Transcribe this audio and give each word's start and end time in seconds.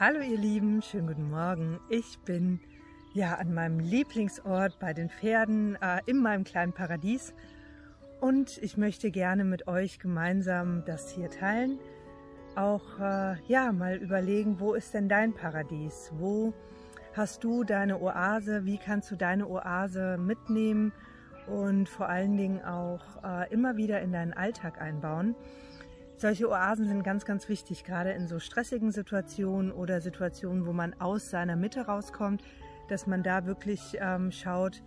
Hallo 0.00 0.18
ihr 0.22 0.38
Lieben, 0.38 0.82
schönen 0.82 1.06
guten 1.06 1.30
Morgen. 1.30 1.78
Ich 1.88 2.18
bin 2.24 2.58
ja 3.12 3.36
an 3.36 3.54
meinem 3.54 3.78
Lieblingsort 3.78 4.80
bei 4.80 4.92
den 4.92 5.08
Pferden 5.08 5.76
äh, 5.80 6.00
in 6.06 6.18
meinem 6.18 6.42
kleinen 6.42 6.72
Paradies 6.72 7.32
und 8.20 8.58
ich 8.58 8.76
möchte 8.76 9.12
gerne 9.12 9.44
mit 9.44 9.68
euch 9.68 10.00
gemeinsam 10.00 10.82
das 10.84 11.12
hier 11.12 11.30
teilen. 11.30 11.78
Auch 12.56 12.98
äh, 12.98 13.36
ja 13.46 13.70
mal 13.70 13.94
überlegen, 13.94 14.58
wo 14.58 14.74
ist 14.74 14.94
denn 14.94 15.08
dein 15.08 15.32
Paradies? 15.32 16.10
Wo 16.18 16.52
hast 17.12 17.44
du 17.44 17.62
deine 17.62 18.00
Oase? 18.00 18.64
Wie 18.64 18.78
kannst 18.78 19.12
du 19.12 19.16
deine 19.16 19.46
Oase 19.46 20.18
mitnehmen 20.18 20.92
und 21.46 21.88
vor 21.88 22.08
allen 22.08 22.36
Dingen 22.36 22.64
auch 22.64 23.22
äh, 23.22 23.48
immer 23.52 23.76
wieder 23.76 24.00
in 24.00 24.10
deinen 24.10 24.32
Alltag 24.32 24.82
einbauen? 24.82 25.36
Solche 26.16 26.48
Oasen 26.48 26.86
sind 26.86 27.02
ganz, 27.02 27.24
ganz 27.24 27.48
wichtig, 27.48 27.84
gerade 27.84 28.12
in 28.12 28.28
so 28.28 28.38
stressigen 28.38 28.92
Situationen 28.92 29.72
oder 29.72 30.00
Situationen, 30.00 30.64
wo 30.64 30.72
man 30.72 30.94
aus 31.00 31.30
seiner 31.30 31.56
Mitte 31.56 31.86
rauskommt, 31.86 32.42
dass 32.88 33.06
man 33.06 33.22
da 33.22 33.46
wirklich 33.46 33.96
ähm, 34.00 34.30
schaut, 34.30 34.82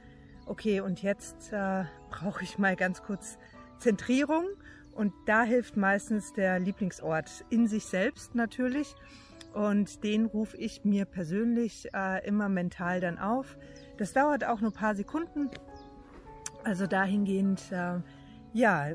okay, 0.45 0.79
und 0.79 1.02
jetzt 1.02 1.52
äh, 1.52 1.83
brauche 2.09 2.43
ich 2.43 2.57
mal 2.57 2.75
ganz 2.75 3.03
kurz 3.03 3.38
Zentrierung. 3.77 4.45
Und 4.93 5.13
da 5.27 5.43
hilft 5.43 5.77
meistens 5.77 6.33
der 6.33 6.59
Lieblingsort 6.59 7.45
in 7.49 7.67
sich 7.67 7.85
selbst 7.85 8.33
natürlich. 8.33 8.95
Und 9.53 10.03
den 10.03 10.25
rufe 10.25 10.57
ich 10.57 10.85
mir 10.85 11.05
persönlich 11.05 11.89
äh, 11.94 12.25
immer 12.25 12.49
mental 12.49 12.99
dann 12.99 13.19
auf. 13.19 13.57
Das 13.97 14.13
dauert 14.13 14.44
auch 14.45 14.61
nur 14.61 14.71
ein 14.71 14.73
paar 14.73 14.95
Sekunden, 14.95 15.49
also 16.63 16.88
dahingehend, 16.88 17.61
äh, 17.71 17.99
ja, 18.53 18.89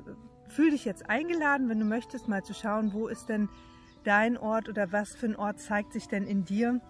fühl 0.53 0.71
dich 0.71 0.85
jetzt 0.85 1.09
eingeladen, 1.09 1.69
wenn 1.69 1.81
du 1.81 1.85
möchtest, 1.85 2.29
mal 2.29 2.45
zu 2.45 2.55
schauen, 2.55 2.93
wo 2.93 3.09
ist 3.09 3.29
denn 3.29 3.49
dein 4.05 4.37
Ort 4.37 4.69
oder 4.69 4.93
was 4.93 5.15
für 5.15 5.27
ein 5.27 5.37
Ort 5.37 5.61
zeigt 5.61 5.93
sich 5.93 6.09
denn 6.09 6.27
in 6.27 6.45
dir, 6.45 6.81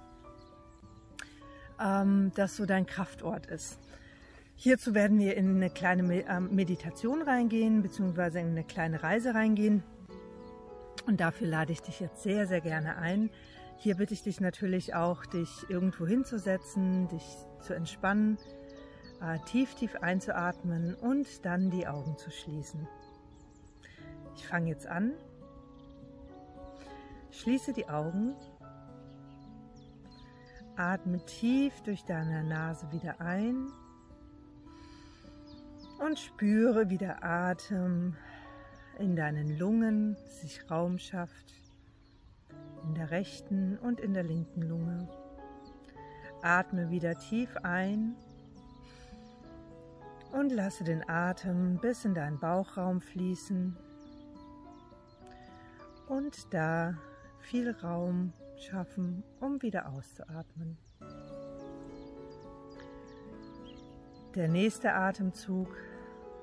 ähm, 1.81 2.33
dass 2.35 2.57
so 2.57 2.67
dein 2.67 2.87
Kraftort 2.87 3.47
ist. 3.47 3.79
Hierzu 4.55 4.95
werden 4.95 5.19
wir 5.19 5.37
in 5.37 5.57
eine 5.57 5.71
kleine 5.71 6.23
ähm, 6.29 6.55
Meditation 6.55 7.23
reingehen, 7.23 7.83
beziehungsweise 7.83 8.41
in 8.41 8.51
eine 8.51 8.65
kleine 8.65 9.03
Reise 9.03 9.35
reingehen. 9.35 9.83
Und 11.07 11.21
dafür 11.21 11.49
lade 11.49 11.73
ich 11.73 11.83
dich 11.83 12.01
jetzt 12.01 12.23
sehr, 12.23 12.47
sehr 12.47 12.61
gerne 12.61 12.97
ein. 12.97 13.31
Hier 13.79 13.97
bitte 13.97 14.15
ich 14.15 14.23
dich 14.23 14.41
natürlich 14.41 14.95
auch, 14.95 15.27
dich 15.27 15.69
irgendwo 15.69 16.07
hinzusetzen, 16.07 17.09
dich 17.09 17.25
zu 17.61 17.75
entspannen, 17.75 18.39
äh, 19.21 19.39
tief, 19.47 19.75
tief 19.75 19.97
einzuatmen 19.97 20.95
und 20.95 21.45
dann 21.45 21.71
die 21.71 21.89
Augen 21.89 22.17
zu 22.17 22.31
schließen. 22.31 22.87
Ich 24.37 24.47
fange 24.47 24.71
jetzt 24.71 24.87
an. 24.87 25.13
Schließe 27.31 27.73
die 27.73 27.89
Augen. 27.89 28.35
Atme 30.77 31.25
tief 31.27 31.83
durch 31.83 32.05
deine 32.05 32.45
Nase 32.45 32.91
wieder 32.93 33.21
ein 33.21 33.69
und 35.99 36.19
spüre, 36.19 36.89
wie 36.89 36.99
der 36.99 37.23
Atem 37.23 38.17
in 38.99 39.17
deinen 39.17 39.59
Lungen 39.59 40.17
sich 40.41 40.71
Raum 40.71 40.99
schafft, 40.99 41.55
in 42.85 42.95
der 42.95 43.11
rechten 43.11 43.79
und 43.79 44.01
in 44.01 44.15
der 44.15 44.25
linken 44.25 44.63
Lunge. 44.63 45.09
Atme 46.43 46.91
wieder 46.91 47.17
tief 47.17 47.57
ein 47.59 48.15
und 50.33 50.51
lasse 50.51 50.85
den 50.85 51.09
Atem 51.09 51.79
bis 51.81 52.05
in 52.05 52.15
deinen 52.15 52.41
Bauchraum 52.41 53.01
fließen 53.01 53.77
und 56.13 56.53
da 56.53 56.95
viel 57.39 57.71
Raum 57.71 58.35
schaffen, 58.59 59.25
um 59.41 59.63
wieder 59.63 59.89
auszuatmen. 59.89 60.77
Der 64.35 64.49
nächste 64.49 64.93
Atemzug 64.93 65.75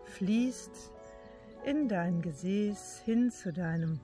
fließt 0.06 0.92
in 1.66 1.88
dein 1.88 2.24
Gesäß 2.24 3.02
hin 3.06 3.30
zu 3.30 3.54
deinem 3.54 4.00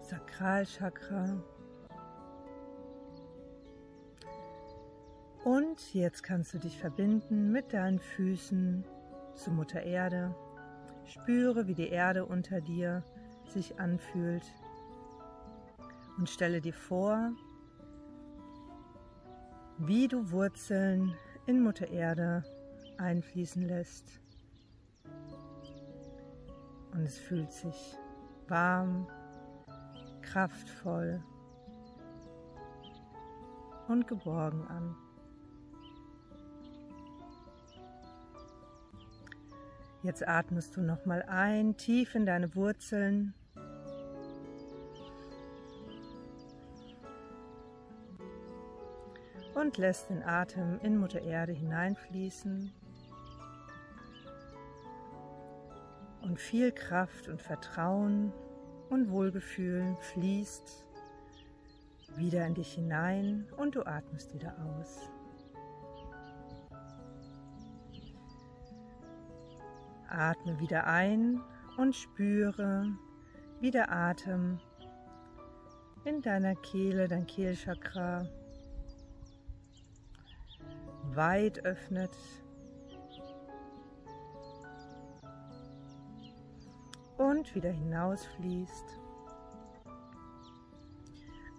Sakralchakra. 0.00 1.36
Und 5.44 5.92
jetzt 5.92 6.22
kannst 6.22 6.54
du 6.54 6.58
dich 6.58 6.78
verbinden 6.78 7.52
mit 7.52 7.74
deinen 7.74 7.98
Füßen 7.98 8.84
zu 9.34 9.50
Mutter 9.50 9.82
Erde 9.82 10.34
Spüre, 11.06 11.66
wie 11.66 11.74
die 11.74 11.88
Erde 11.88 12.24
unter 12.24 12.60
dir 12.60 13.02
sich 13.46 13.78
anfühlt 13.78 14.44
und 16.18 16.28
stelle 16.28 16.60
dir 16.60 16.72
vor, 16.72 17.32
wie 19.78 20.08
du 20.08 20.30
Wurzeln 20.30 21.14
in 21.46 21.62
Mutter 21.62 21.88
Erde 21.88 22.44
einfließen 22.98 23.62
lässt. 23.62 24.20
Und 26.92 27.02
es 27.02 27.18
fühlt 27.18 27.50
sich 27.50 27.98
warm, 28.48 29.08
kraftvoll 30.20 31.22
und 33.88 34.06
geborgen 34.06 34.66
an. 34.68 34.94
Jetzt 40.02 40.26
atmest 40.26 40.76
du 40.76 40.80
nochmal 40.80 41.22
ein, 41.28 41.76
tief 41.76 42.16
in 42.16 42.26
deine 42.26 42.56
Wurzeln. 42.56 43.34
Und 49.54 49.78
lässt 49.78 50.10
den 50.10 50.24
Atem 50.24 50.80
in 50.82 50.98
Mutter 50.98 51.22
Erde 51.22 51.52
hineinfließen. 51.52 52.72
Und 56.22 56.40
viel 56.40 56.72
Kraft 56.72 57.28
und 57.28 57.40
Vertrauen 57.40 58.32
und 58.90 59.10
Wohlgefühl 59.10 59.96
fließt 60.12 60.84
wieder 62.16 62.46
in 62.46 62.54
dich 62.54 62.74
hinein 62.74 63.46
und 63.56 63.76
du 63.76 63.86
atmest 63.86 64.34
wieder 64.34 64.54
aus. 64.58 65.00
Atme 70.14 70.58
wieder 70.60 70.86
ein 70.86 71.40
und 71.76 71.94
spüre, 71.94 72.86
wie 73.60 73.70
der 73.70 73.90
Atem 73.92 74.58
in 76.04 76.20
deiner 76.20 76.54
Kehle, 76.56 77.08
dein 77.08 77.26
Kehlchakra 77.26 78.26
weit 81.14 81.64
öffnet. 81.64 82.16
Und 87.16 87.54
wieder 87.54 87.70
hinausfließt. 87.70 88.98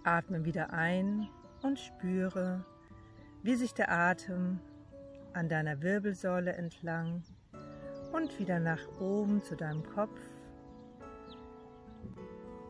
Atme 0.04 0.44
wieder 0.44 0.72
ein 0.72 1.28
und 1.62 1.78
spüre, 1.78 2.64
wie 3.42 3.54
sich 3.54 3.72
der 3.72 3.90
Atem 3.90 4.60
an 5.32 5.48
deiner 5.48 5.80
Wirbelsäule 5.80 6.52
entlang 6.52 7.22
und 8.14 8.38
wieder 8.38 8.60
nach 8.60 9.00
oben 9.00 9.42
zu 9.42 9.56
deinem 9.56 9.82
Kopf. 9.82 10.20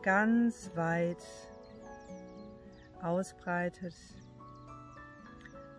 Ganz 0.01 0.71
weit 0.73 1.23
ausbreitet 3.01 3.93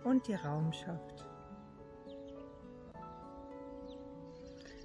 und 0.04 0.28
dir 0.28 0.38
Raum 0.44 0.72
schafft. 0.72 1.24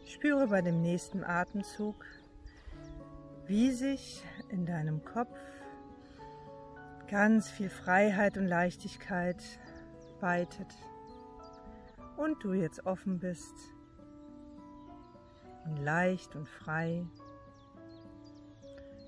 Spüre 0.05 0.47
bei 0.47 0.61
dem 0.61 0.81
nächsten 0.81 1.23
Atemzug, 1.23 2.03
wie 3.45 3.71
sich 3.71 4.23
in 4.49 4.65
deinem 4.65 5.05
Kopf 5.05 5.37
ganz 7.07 7.51
viel 7.51 7.69
Freiheit 7.69 8.35
und 8.37 8.47
Leichtigkeit 8.47 9.43
weitet 10.21 10.75
und 12.17 12.43
du 12.43 12.53
jetzt 12.53 12.85
offen 12.85 13.19
bist 13.19 13.70
und 15.65 15.77
leicht 15.77 16.35
und 16.35 16.47
frei 16.47 17.05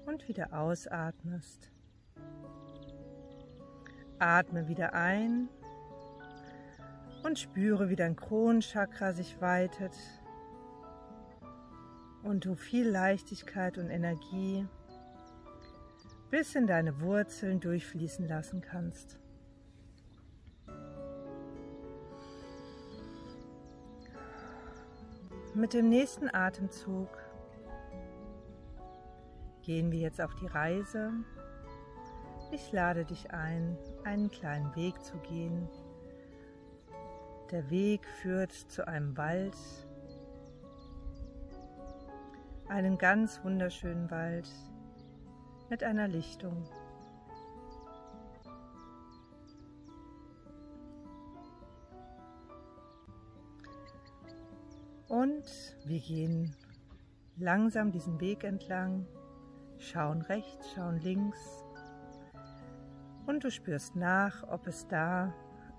und 0.06 0.28
wieder 0.28 0.54
ausatmest. 0.54 1.72
Atme 4.20 4.68
wieder 4.68 4.94
ein 4.94 5.50
und 7.24 7.40
spüre, 7.40 7.90
wie 7.90 7.96
dein 7.96 8.16
Kronenchakra 8.16 9.14
sich 9.14 9.42
weitet 9.42 9.94
und 12.24 12.46
du 12.46 12.56
viel 12.56 12.88
Leichtigkeit 12.88 13.78
und 13.78 13.90
Energie 13.90 14.66
bis 16.30 16.56
in 16.56 16.68
deine 16.68 17.00
Wurzeln 17.02 17.60
durchfließen 17.60 18.28
lassen 18.28 18.62
kannst. 18.62 19.20
Mit 25.56 25.76
dem 25.76 25.88
nächsten 25.88 26.34
Atemzug 26.34 27.10
gehen 29.62 29.92
wir 29.92 30.00
jetzt 30.00 30.20
auf 30.20 30.34
die 30.34 30.48
Reise 30.48 31.12
Ich 32.50 32.72
lade 32.72 33.06
dich 33.06 33.32
ein, 33.32 33.78
einen 34.04 34.32
kleinen 34.32 34.76
Weg 34.76 35.04
zu 35.04 35.16
gehen. 35.20 35.70
Der 37.52 37.70
Weg 37.70 38.08
führt 38.08 38.52
zu 38.52 38.88
einem 38.88 39.16
Wald, 39.16 39.56
einen 42.68 42.98
ganz 42.98 43.44
wunderschönen 43.44 44.10
Wald 44.10 44.50
mit 45.70 45.84
einer 45.84 46.08
Lichtung. 46.08 46.68
Und 55.14 55.78
wir 55.86 56.00
gehen 56.00 56.56
langsam 57.38 57.92
diesen 57.92 58.20
Weg 58.20 58.44
entlang, 58.44 59.06
schauen 59.78 60.24
rechts, 60.24 60.74
schauen 60.74 60.98
links 61.02 61.38
und 63.28 63.44
du 63.44 63.52
spürst 63.52 63.96
nach, 63.96 64.42
ob 64.50 64.66
es 64.66 64.88
da 64.88 65.32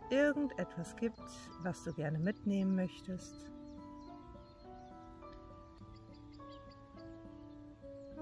irgendetwas 0.08 0.94
gibt, 0.94 1.20
was 1.64 1.82
du 1.82 1.92
gerne 1.92 2.20
mitnehmen 2.20 2.76
möchtest. 2.76 3.50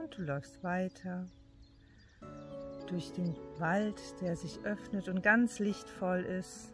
Und 0.03 0.17
du 0.17 0.23
läufst 0.23 0.65
weiter 0.65 1.27
durch 2.87 3.13
den 3.13 3.37
Wald, 3.59 4.01
der 4.23 4.35
sich 4.35 4.61
öffnet 4.65 5.11
und 5.11 5.23
ganz 5.23 5.59
lichtvoll 5.59 6.21
ist. 6.21 6.73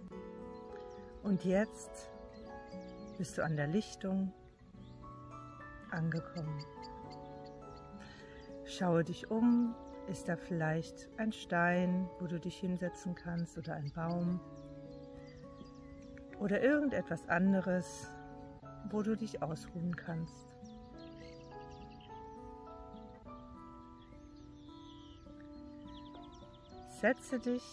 Und 1.24 1.44
jetzt 1.44 2.12
bist 3.18 3.36
du 3.36 3.42
an 3.42 3.56
der 3.56 3.66
Lichtung 3.66 4.32
angekommen. 5.90 6.64
Schaue 8.64 9.02
dich 9.02 9.28
um, 9.28 9.74
ist 10.06 10.28
da 10.28 10.36
vielleicht 10.36 11.08
ein 11.16 11.32
Stein, 11.32 12.08
wo 12.20 12.28
du 12.28 12.38
dich 12.38 12.56
hinsetzen 12.56 13.16
kannst 13.16 13.58
oder 13.58 13.74
ein 13.74 13.90
Baum 13.92 14.40
oder 16.38 16.62
irgendetwas 16.62 17.28
anderes, 17.28 18.08
wo 18.88 19.02
du 19.02 19.16
dich 19.16 19.42
ausruhen 19.42 19.96
kannst. 19.96 20.54
Setze 27.00 27.40
dich 27.40 27.64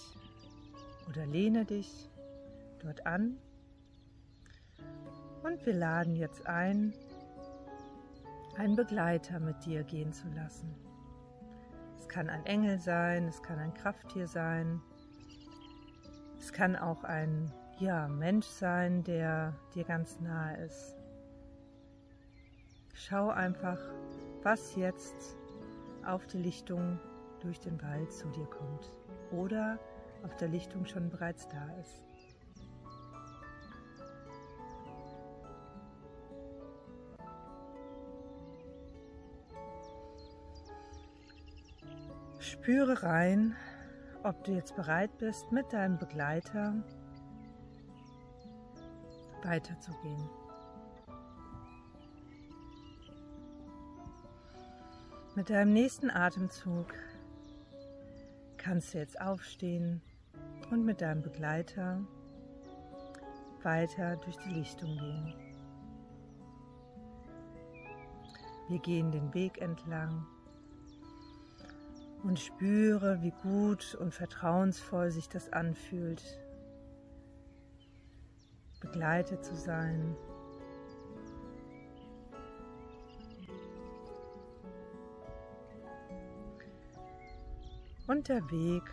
oder 1.08 1.28
lehne 1.28 1.66
dich 1.66 2.10
dort 2.82 3.06
an 3.06 3.38
und 5.46 5.64
wir 5.66 5.74
laden 5.74 6.16
jetzt 6.16 6.48
ein, 6.48 6.94
einen 8.58 8.76
Begleiter 8.76 9.40
mit 9.40 9.64
dir 9.66 9.84
gehen 9.84 10.12
zu 10.12 10.28
lassen. 10.30 10.74
Es 12.00 12.08
kann 12.08 12.30
ein 12.30 12.46
Engel 12.46 12.80
sein, 12.80 13.28
es 13.28 13.44
kann 13.44 13.60
ein 13.60 13.74
Krafttier 13.74 14.28
sein, 14.28 14.82
es 16.40 16.52
kann 16.52 16.76
auch 16.76 17.04
ein 17.04 17.52
ja, 17.80 18.08
Mensch 18.08 18.48
sein, 18.48 19.04
der 19.04 19.54
dir 19.76 19.84
ganz 19.84 20.20
nahe 20.20 20.58
ist. 20.66 20.96
Schau 22.94 23.30
einfach, 23.30 23.80
was 24.42 24.76
jetzt 24.76 25.36
auf 26.06 26.26
die 26.28 26.38
Lichtung 26.38 27.00
durch 27.42 27.60
den 27.60 27.82
Wald 27.84 28.12
zu 28.12 28.28
dir 28.30 28.46
kommt 28.46 28.92
oder 29.32 29.78
auf 30.24 30.36
der 30.38 30.48
Lichtung 30.48 30.86
schon 30.86 31.10
bereits 31.10 31.48
da 31.50 31.68
ist. 31.82 32.05
Spüre 42.46 43.02
rein, 43.02 43.56
ob 44.22 44.44
du 44.44 44.52
jetzt 44.52 44.76
bereit 44.76 45.18
bist, 45.18 45.52
mit 45.52 45.74
deinem 45.74 45.98
Begleiter 45.98 46.76
weiterzugehen. 49.42 50.30
Mit 55.34 55.50
deinem 55.50 55.74
nächsten 55.74 56.12
Atemzug 56.12 56.94
kannst 58.58 58.94
du 58.94 59.00
jetzt 59.00 59.20
aufstehen 59.20 60.04
und 60.70 60.86
mit 60.86 61.02
deinem 61.02 61.24
Begleiter 61.24 62.00
weiter 63.64 64.18
durch 64.18 64.38
die 64.38 64.54
Lichtung 64.54 64.96
gehen. 64.96 65.34
Wir 68.70 68.80
gehen 68.80 69.12
den 69.12 69.34
Weg 69.34 69.60
entlang 69.60 70.28
und 72.26 72.40
spüre, 72.40 73.22
wie 73.22 73.34
gut 73.44 73.94
und 73.96 74.12
vertrauensvoll 74.12 75.12
sich 75.12 75.30
das 75.30 75.54
anfühlt, 75.54 76.24
begleitet 78.82 79.46
zu 79.46 79.56
sein. 79.56 80.16
Und 88.08 88.28
der 88.28 88.42
Weg 88.50 88.84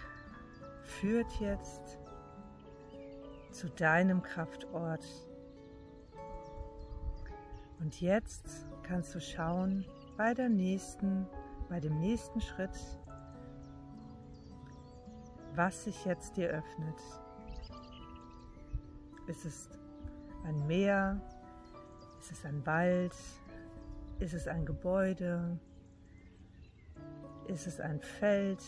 führt 0.82 1.32
jetzt 1.40 1.98
zu 3.50 3.68
deinem 3.70 4.22
Kraftort. 4.22 5.06
Und 7.80 7.98
jetzt 8.00 8.66
kannst 8.82 9.14
du 9.14 9.20
schauen 9.20 9.86
bei 10.18 10.34
der 10.34 10.50
nächsten, 10.50 11.26
bei 11.68 11.80
dem 11.80 11.98
nächsten 11.98 12.40
Schritt, 12.40 12.78
was 15.54 15.84
sich 15.84 16.04
jetzt 16.04 16.36
dir 16.36 16.48
öffnet. 16.50 16.96
Ist 19.26 19.44
es 19.44 19.70
ein 20.44 20.66
Meer? 20.66 21.20
Ist 22.20 22.32
es 22.32 22.44
ein 22.44 22.64
Wald? 22.66 23.14
Ist 24.18 24.34
es 24.34 24.48
ein 24.48 24.64
Gebäude? 24.64 25.58
Ist 27.48 27.66
es 27.66 27.80
ein 27.80 28.00
Feld? 28.00 28.62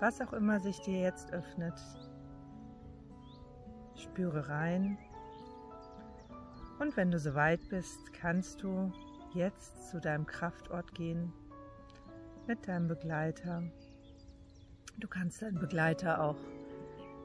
Was 0.00 0.20
auch 0.20 0.32
immer 0.32 0.60
sich 0.60 0.80
dir 0.80 1.00
jetzt 1.00 1.32
öffnet, 1.32 1.74
spüre 3.96 4.48
rein. 4.48 4.96
Und 6.78 6.96
wenn 6.96 7.10
du 7.10 7.18
soweit 7.18 7.60
bist, 7.68 8.12
kannst 8.14 8.62
du 8.62 8.90
jetzt 9.34 9.90
zu 9.90 10.00
deinem 10.00 10.26
Kraftort 10.26 10.94
gehen 10.94 11.32
mit 12.46 12.66
deinem 12.66 12.88
Begleiter. 12.88 13.62
Du 15.00 15.08
kannst 15.08 15.40
deinen 15.40 15.58
Begleiter 15.58 16.22
auch 16.22 16.36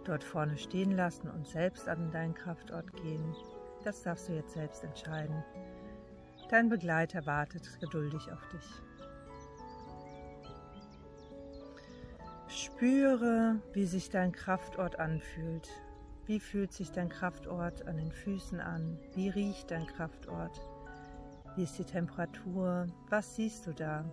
dort 0.05 0.24
vorne 0.24 0.58
stehen 0.58 0.91
lassen 0.91 1.29
und 1.29 1.46
selbst 1.46 1.89
an 1.89 2.10
deinen 2.10 2.34
Kraftort 2.34 2.94
gehen. 2.94 3.36
Das 3.84 4.01
darfst 4.01 4.29
du 4.29 4.34
jetzt 4.34 4.53
selbst 4.53 4.86
entscheiden. 4.86 5.44
Dein 6.50 6.70
Begleiter 6.70 7.25
wartet 7.25 7.67
geduldig 7.82 8.32
auf 8.32 8.48
dich. 8.48 8.65
Spüre, 12.48 13.60
wie 13.74 13.86
sich 13.86 14.10
dein 14.10 14.32
Kraftort 14.32 14.98
anfühlt. 14.98 15.67
Wie 16.27 16.39
fühlt 16.39 16.72
sich 16.72 16.91
dein 16.91 17.10
Kraftort 17.10 17.86
an 17.88 17.98
den 17.98 18.13
Füßen 18.13 18.62
an? 18.62 18.98
Wie 19.15 19.27
riecht 19.27 19.70
dein 19.72 19.86
Kraftort? 19.86 20.62
Wie 21.58 21.63
ist 21.63 21.77
die 21.77 21.84
Temperatur? 21.84 22.88
Was 23.10 23.36
siehst 23.36 23.67
du 23.67 23.74
da? 23.74 24.05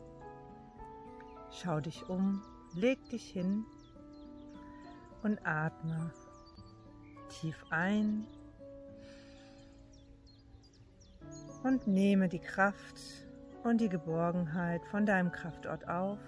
Schau 1.52 1.81
dich 1.81 2.09
um 2.09 2.42
Leg 2.75 2.99
dich 3.11 3.31
hin 3.31 3.64
und 5.23 5.47
atme 5.47 6.11
tief 7.29 7.64
ein 7.71 8.26
und 11.62 11.87
nehme 11.87 12.29
die 12.29 12.38
Kraft 12.38 13.00
und 13.62 13.81
die 13.81 13.88
Geborgenheit 13.88 14.85
von 14.87 15.07
deinem 15.07 15.31
Kraftort 15.31 15.88
auf 15.88 16.19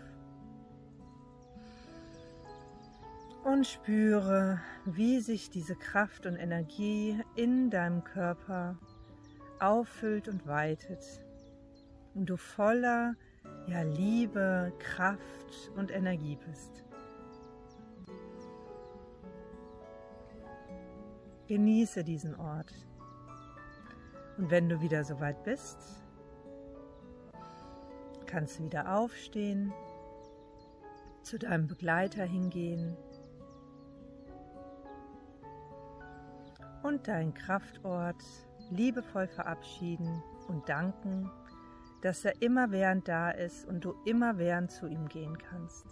und 3.45 3.67
spüre, 3.67 4.61
wie 4.85 5.21
sich 5.21 5.51
diese 5.51 5.77
Kraft 5.77 6.27
und 6.27 6.37
Energie 6.37 7.21
in 7.37 7.71
deinem 7.71 8.05
Körper 8.05 8.77
auffüllt 9.61 10.29
und 10.29 10.47
weitet 10.47 11.03
und 12.15 12.27
du 12.27 12.37
voller 12.37 13.15
ja, 13.67 13.83
Liebe, 13.83 14.73
Kraft 14.79 15.71
und 15.77 15.91
Energie 15.91 16.37
bist. 16.47 16.85
Genieße 21.47 22.05
diesen 22.05 22.35
Ort. 22.37 22.73
Und 24.37 24.51
wenn 24.51 24.69
du 24.69 24.81
wieder 24.81 25.05
soweit 25.05 25.43
bist, 25.45 25.79
kannst 28.27 28.59
du 28.59 28.65
wieder 28.65 28.97
aufstehen, 28.97 29.73
zu 31.23 31.39
deinem 31.39 31.67
Begleiter 31.67 32.25
hingehen 32.25 32.97
und 36.83 37.09
deinen 37.09 37.33
Kraftort 37.33 38.23
liebevoll 38.71 39.27
verabschieden 39.27 40.23
und 40.49 40.69
danken 40.69 41.31
dass 42.05 42.23
er 42.27 42.43
immerwährend 42.43 43.09
da 43.09 43.31
ist 43.31 43.67
und 43.67 43.83
du 43.83 43.95
immerwährend 44.05 44.71
zu 44.71 44.87
ihm 44.87 45.09
gehen 45.09 45.39
kannst. 45.39 45.87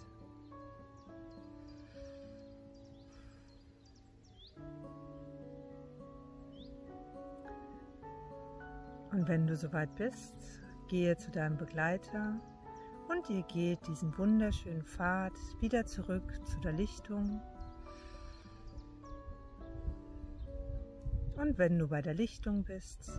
Und 9.11 9.26
wenn 9.26 9.47
du 9.47 9.57
soweit 9.57 9.95
bist, 9.95 10.35
gehe 10.88 11.16
zu 11.16 11.31
deinem 11.31 11.57
Begleiter 11.57 12.38
und 13.09 13.31
ihr 13.31 13.42
geht 13.45 13.78
diesen 13.87 14.16
wunderschönen 14.19 14.85
Pfad 14.85 15.33
wieder 15.61 15.87
zurück 15.87 16.31
zu 16.45 16.61
der 16.61 16.73
Lichtung. 16.75 17.40
Und 21.37 21.57
wenn 21.57 21.78
du 21.78 21.88
bei 21.88 22.02
der 22.02 22.12
Lichtung 22.12 22.64
bist, 22.64 23.11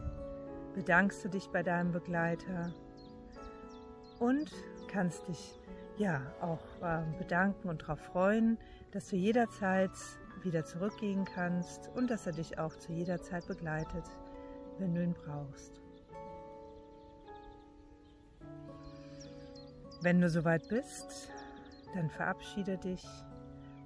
bedankst 0.74 1.24
du 1.24 1.30
dich 1.30 1.48
bei 1.50 1.64
deinem 1.64 1.92
Begleiter 1.92 2.74
und 4.20 4.52
kannst 4.88 5.28
dich 5.28 5.60
ja 5.98 6.22
auch 6.42 6.64
äh, 6.82 7.04
bedanken 7.18 7.70
und 7.70 7.82
darauf 7.84 8.00
freuen, 8.00 8.58
dass 8.92 9.10
du 9.10 9.16
jederzeit 9.16 9.92
wieder 10.44 10.66
zurückgehen 10.66 11.26
kannst 11.26 11.90
und 11.96 12.10
dass 12.10 12.26
er 12.26 12.34
dich 12.34 12.58
auch 12.58 12.76
zu 12.76 12.92
jeder 12.92 13.22
Zeit 13.22 13.48
begleitet, 13.48 14.06
wenn 14.80 14.94
du 14.94 15.04
ihn 15.04 15.14
brauchst. 15.14 15.82
Wenn 20.02 20.20
du 20.20 20.30
soweit 20.30 20.68
bist, 20.68 21.32
dann 21.96 22.10
verabschiede 22.10 22.78
dich 22.78 23.06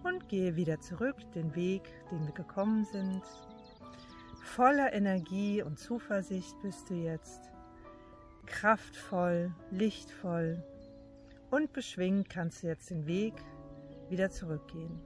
und 0.04 0.30
gehe 0.30 0.56
wieder 0.56 0.80
zurück 0.80 1.16
den 1.36 1.54
Weg, 1.56 1.84
den 2.12 2.26
wir 2.26 2.34
gekommen 2.34 2.86
sind. 2.86 3.22
Voller 4.56 4.92
Energie 4.94 5.62
und 5.62 5.78
Zuversicht 5.78 6.60
bist 6.62 6.90
du 6.90 6.96
jetzt. 6.96 7.52
Kraftvoll, 8.48 9.54
lichtvoll 9.70 10.64
und 11.52 11.74
beschwingt 11.74 12.30
kannst 12.30 12.64
du 12.64 12.68
jetzt 12.68 12.90
den 12.90 13.06
Weg 13.06 13.36
wieder 14.10 14.32
zurückgehen. 14.32 15.00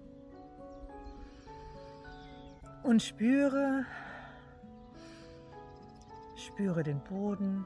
Und 2.83 3.01
spüre, 3.01 3.85
spüre 6.37 6.83
den 6.83 7.03
Boden. 7.03 7.65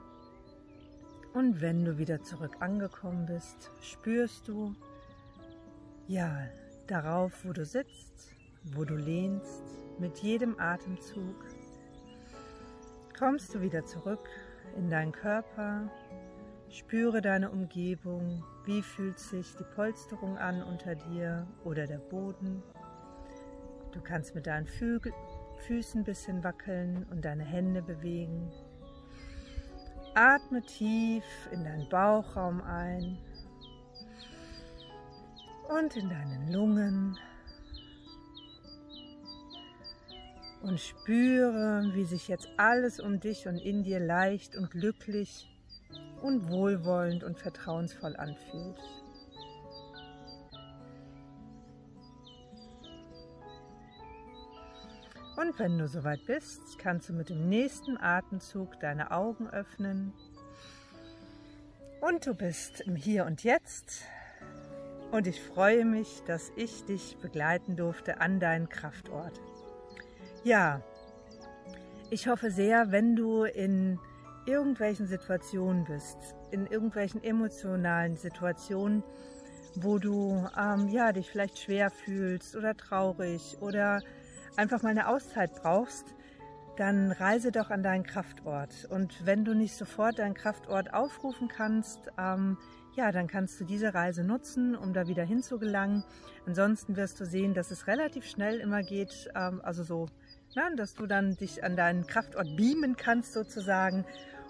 Und 1.34 1.62
wenn 1.62 1.86
du 1.86 2.00
wieder 2.00 2.24
zurück 2.24 2.56
angekommen 2.62 3.28
bist, 3.28 3.70
spürst 3.82 4.48
du, 4.48 4.74
ja, 6.08 6.48
darauf, 6.88 7.46
wo 7.46 7.54
du 7.54 7.64
sitzt, 7.64 8.34
wo 8.64 8.86
du 8.86 8.96
lehnst, 8.96 9.62
mit 10.00 10.18
jedem 10.20 10.60
Atemzug, 10.60 11.36
kommst 13.18 13.54
du 13.54 13.62
wieder 13.62 13.86
zurück 13.86 14.30
in 14.78 14.90
deinen 14.90 15.12
Körper, 15.12 15.90
spüre 16.70 17.22
deine 17.22 17.50
Umgebung, 17.50 18.44
wie 18.66 18.82
fühlt 18.82 19.20
sich 19.20 19.56
die 19.56 19.64
Polsterung 19.76 20.38
an 20.38 20.62
unter 20.64 20.96
dir 20.96 21.48
oder 21.64 21.88
der 21.88 22.00
Boden. 22.00 22.62
Du 23.92 24.02
kannst 24.02 24.36
mit 24.36 24.48
deinen 24.48 24.68
Fügel, 24.68 25.14
Füßen 25.68 26.02
ein 26.02 26.04
bisschen 26.04 26.44
wackeln 26.44 27.06
und 27.10 27.24
deine 27.24 27.44
Hände 27.44 27.82
bewegen. 27.82 28.52
Atme 30.14 30.62
tief 30.62 31.24
in 31.52 31.64
deinen 31.64 31.88
Bauchraum 31.90 32.62
ein 32.62 33.18
und 35.70 35.96
in 35.96 36.10
deinen 36.10 36.52
Lungen 36.52 37.18
und 40.66 40.80
spüre, 40.80 41.92
wie 41.94 42.06
sich 42.06 42.28
jetzt 42.28 42.50
alles 42.58 43.00
um 43.00 43.20
dich 43.20 43.48
und 43.48 43.58
in 43.58 43.84
dir 43.84 44.00
leicht 44.00 44.56
und 44.56 44.72
glücklich 44.72 45.48
und 46.22 46.50
wohlwollend 46.50 47.24
und 47.24 47.38
vertrauensvoll 47.38 48.16
anfühlt. 48.16 48.80
Und 55.38 55.60
wenn 55.60 55.78
du 55.78 55.88
soweit 55.88 56.26
bist, 56.26 56.80
kannst 56.80 57.10
du 57.10 57.14
mit 57.14 57.30
dem 57.30 57.48
nächsten 57.48 57.98
Atemzug 57.98 58.80
deine 58.80 59.12
Augen 59.12 59.48
öffnen. 59.50 60.14
Und 62.02 62.26
du 62.26 62.34
bist 62.34 62.82
im 62.82 62.96
Hier 62.96 63.26
und 63.26 63.44
Jetzt. 63.44 64.02
Und 65.12 65.28
ich 65.28 65.42
freue 65.42 65.86
mich, 65.86 66.24
dass 66.26 66.52
ich 66.56 66.86
dich 66.86 67.18
begleiten 67.18 67.76
durfte 67.76 68.20
an 68.20 68.40
deinen 68.40 68.70
Kraftort. 68.70 69.40
Ja, 70.46 70.80
ich 72.12 72.28
hoffe 72.28 72.52
sehr, 72.52 72.92
wenn 72.92 73.16
du 73.16 73.46
in 73.46 74.00
irgendwelchen 74.46 75.08
Situationen 75.08 75.86
bist, 75.86 76.36
in 76.52 76.68
irgendwelchen 76.68 77.24
emotionalen 77.24 78.16
Situationen, 78.16 79.02
wo 79.74 79.98
du 79.98 80.48
ähm, 80.56 80.88
ja, 80.90 81.14
dich 81.14 81.32
vielleicht 81.32 81.58
schwer 81.58 81.90
fühlst 81.90 82.56
oder 82.56 82.78
traurig 82.78 83.58
oder 83.60 84.04
einfach 84.56 84.84
mal 84.84 84.90
eine 84.90 85.08
Auszeit 85.08 85.50
brauchst, 85.56 86.14
dann 86.78 87.12
reise 87.12 87.52
doch 87.52 87.72
an 87.72 87.82
deinen 87.82 88.04
Kraftort. 88.04 88.86
Und 88.92 89.26
wenn 89.26 89.46
du 89.46 89.56
nicht 89.56 89.76
sofort 89.76 90.20
deinen 90.20 90.36
Kraftort 90.36 90.94
aufrufen 90.94 91.48
kannst, 91.48 92.12
ähm, 92.20 92.60
ja, 92.96 93.12
dann 93.12 93.28
kannst 93.28 93.60
du 93.60 93.66
diese 93.66 93.94
Reise 93.94 94.24
nutzen, 94.24 94.76
um 94.76 94.94
da 94.94 95.08
wieder 95.08 95.24
hinzugelangen. 95.24 96.04
Ansonsten 96.46 96.96
wirst 96.96 97.20
du 97.20 97.26
sehen, 97.26 97.54
dass 97.54 97.72
es 97.72 97.88
relativ 97.88 98.26
schnell 98.26 98.60
immer 98.60 98.84
geht, 98.84 99.30
ähm, 99.36 99.60
also 99.64 99.84
so, 99.84 100.08
na, 100.56 100.70
dass 100.76 100.94
du 100.94 101.06
dann 101.06 101.36
dich 101.38 101.64
an 101.64 101.76
deinen 101.76 102.08
Kraftort 102.08 102.56
beamen 102.56 102.96
kannst 102.96 103.34
sozusagen 103.34 104.06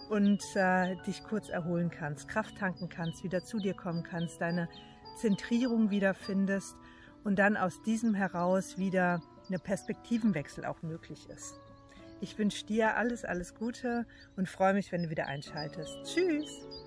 und 0.10 0.44
äh, 0.56 0.96
dich 1.08 1.24
kurz 1.24 1.50
erholen 1.50 1.90
kannst, 1.90 2.28
Kraft 2.28 2.58
tanken 2.58 2.90
kannst, 2.90 3.24
wieder 3.24 3.44
zu 3.44 3.60
dir 3.60 3.74
kommen 3.74 4.04
kannst, 4.04 4.40
deine 4.40 4.70
Zentrierung 5.18 5.90
wiederfindest 5.90 6.76
und 7.24 7.40
dann 7.40 7.58
aus 7.58 7.82
diesem 7.82 8.14
heraus 8.14 8.78
wieder 8.78 9.22
eine 9.48 9.60
Perspektivenwechsel 9.60 10.66
auch 10.66 10.82
möglich 10.82 11.28
ist. 11.30 11.60
Ich 12.22 12.38
wünsche 12.38 12.66
dir 12.66 12.96
alles, 12.96 13.26
alles 13.26 13.56
Gute 13.56 14.06
und 14.36 14.48
freue 14.48 14.74
mich, 14.74 14.92
wenn 14.92 15.04
du 15.04 15.10
wieder 15.10 15.28
einschaltest. 15.28 15.98
Tschüss! 16.06 16.85